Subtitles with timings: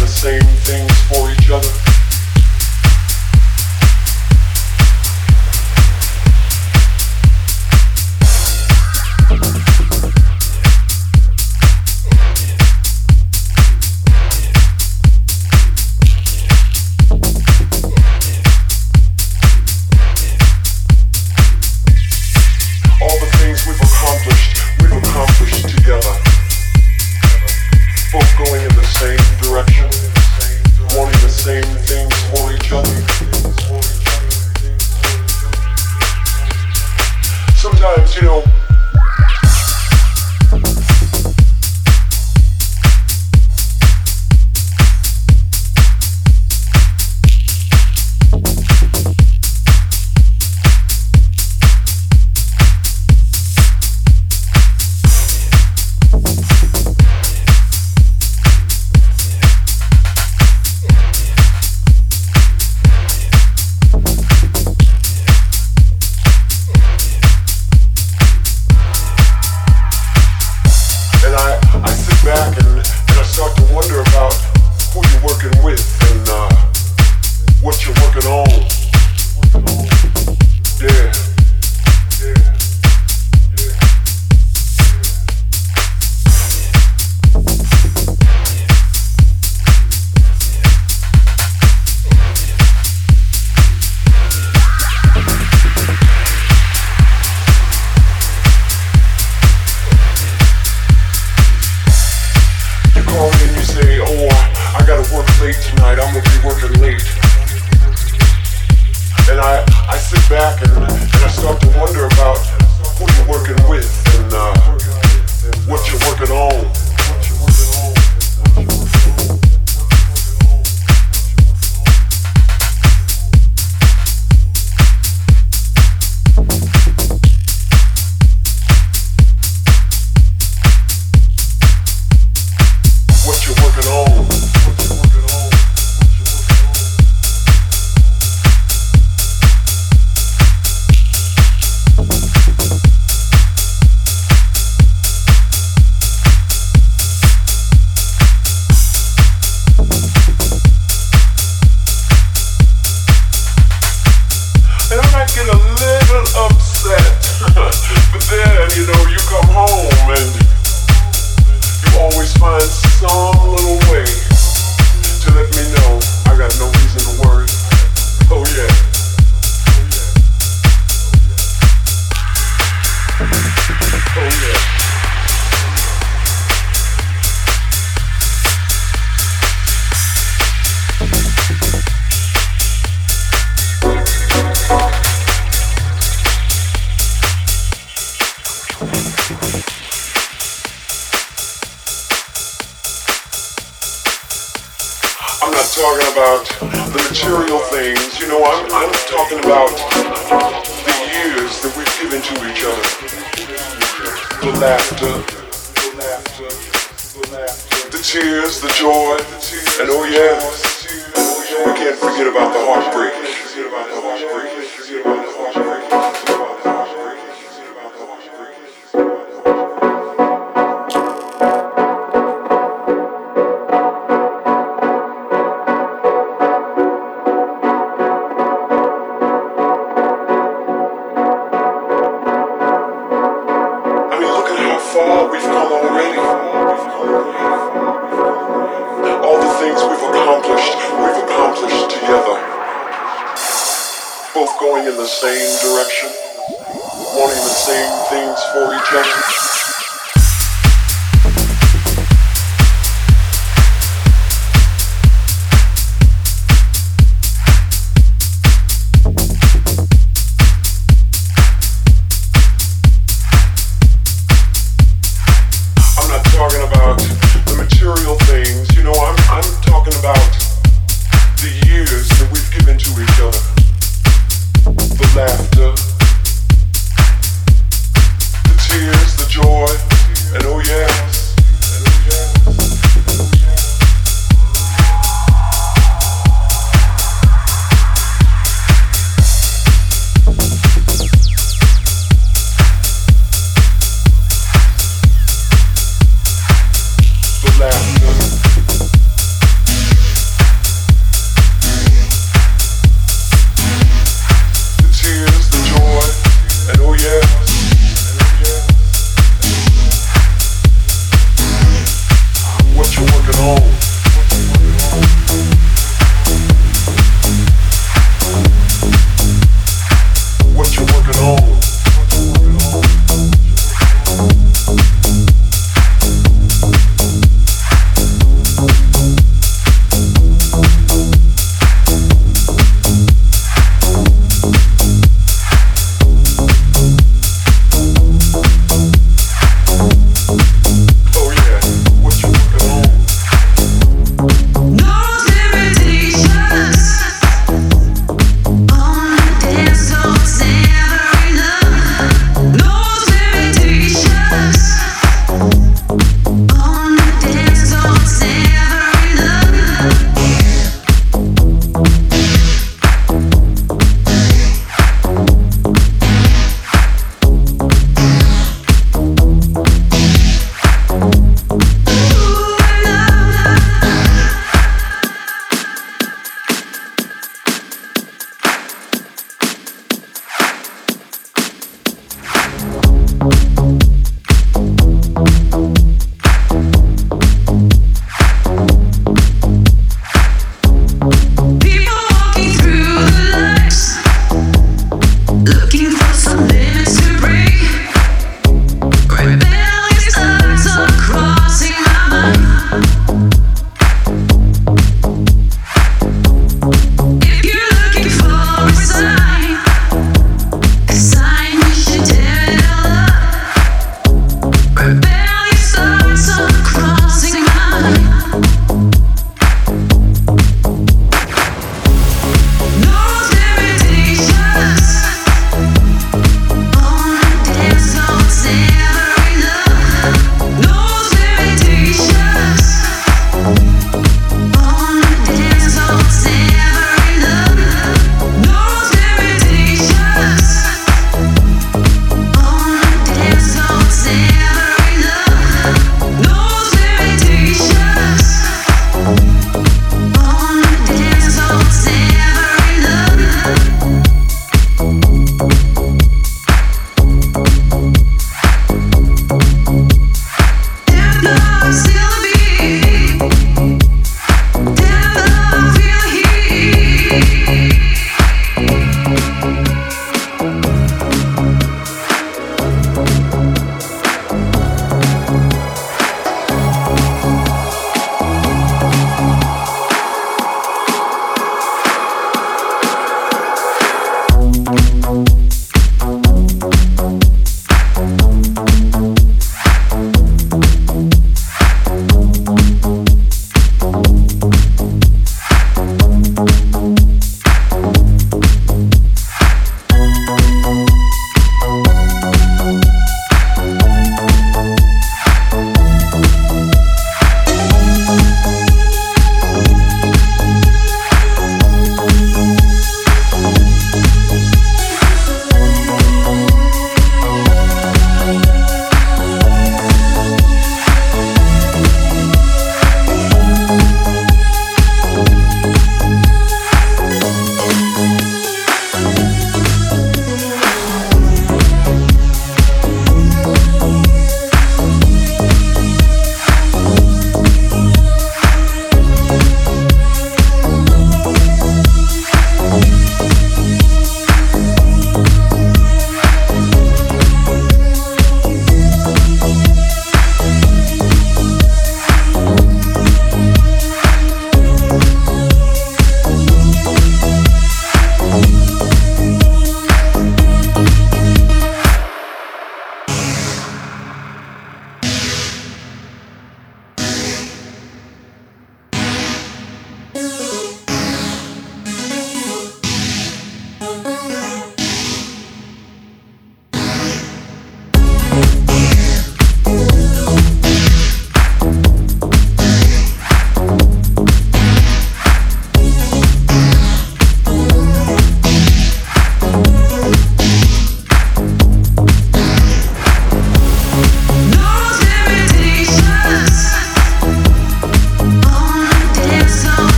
[0.00, 1.93] the same things for each joy.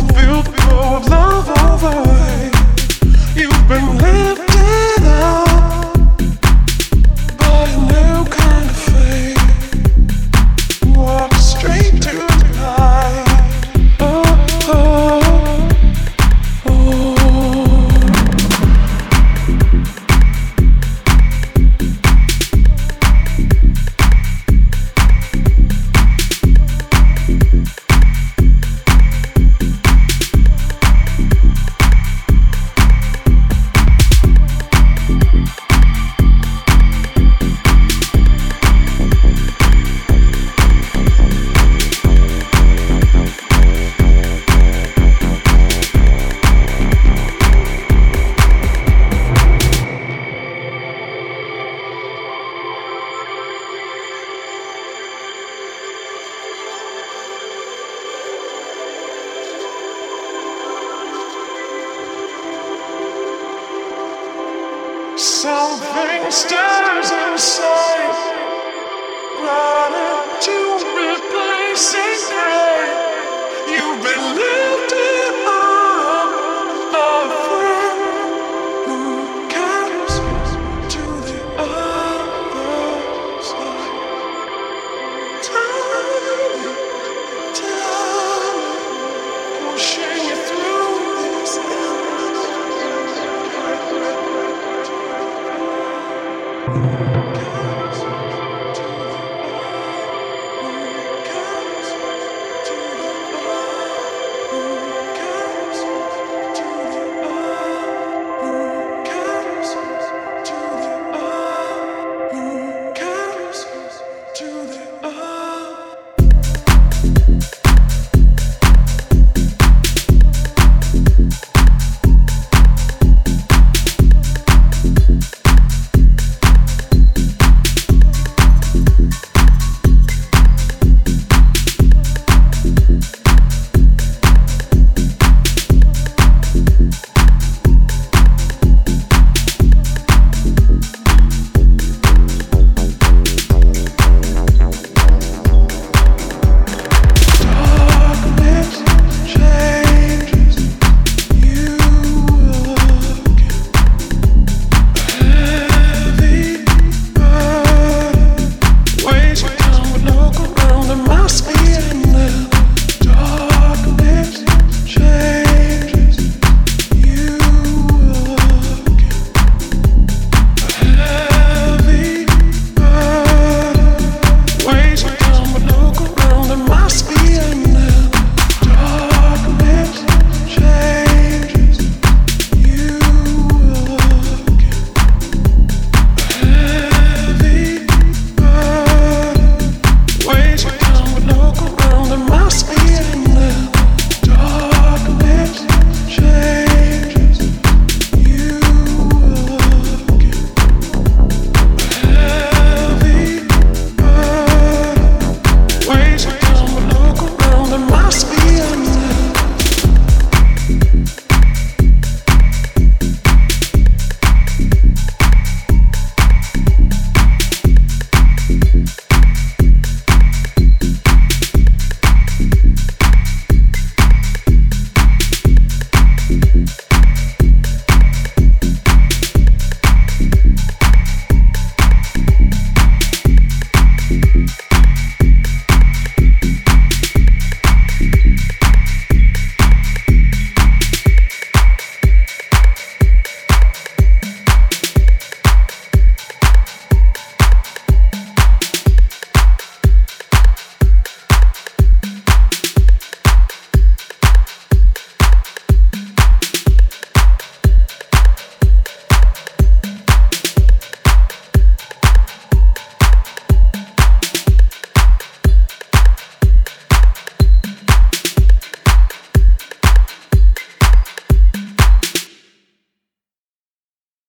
[0.00, 0.59] Something